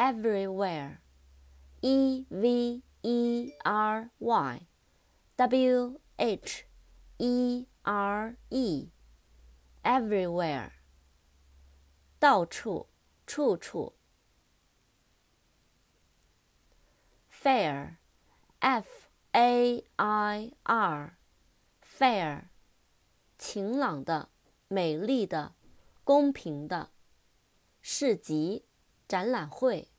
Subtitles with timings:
[0.00, 0.98] everywhere,
[1.82, 4.66] e v e r y
[5.36, 6.64] w h
[7.18, 8.88] e r e,
[9.82, 10.70] everywhere.
[12.19, 12.87] 到处，
[13.27, 13.93] 处处。
[17.31, 17.91] fair，f-a-i-r，fair，
[23.37, 24.29] 晴朗的，
[24.67, 25.53] 美丽的，
[26.03, 26.89] 公平的。
[27.81, 28.65] 市集，
[29.07, 29.89] 展览会。